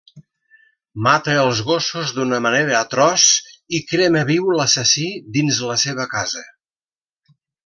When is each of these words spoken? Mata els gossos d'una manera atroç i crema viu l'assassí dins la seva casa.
Mata 1.07 1.35
els 1.41 1.59
gossos 1.67 2.13
d'una 2.19 2.39
manera 2.45 2.75
atroç 2.79 3.27
i 3.81 3.83
crema 3.93 4.25
viu 4.31 4.49
l'assassí 4.61 5.07
dins 5.37 5.61
la 5.69 5.79
seva 5.87 6.09
casa. 6.19 6.45